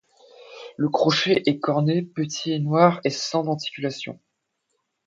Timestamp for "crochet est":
0.89-1.59